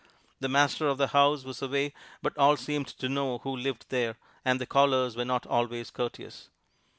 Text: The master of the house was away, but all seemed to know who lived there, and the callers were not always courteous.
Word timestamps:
The 0.39 0.49
master 0.49 0.87
of 0.87 0.97
the 0.97 1.09
house 1.09 1.43
was 1.43 1.61
away, 1.61 1.93
but 2.23 2.35
all 2.35 2.57
seemed 2.57 2.87
to 2.87 3.07
know 3.07 3.37
who 3.37 3.55
lived 3.55 3.85
there, 3.89 4.17
and 4.43 4.59
the 4.59 4.65
callers 4.65 5.15
were 5.15 5.25
not 5.25 5.45
always 5.45 5.91
courteous. 5.91 6.49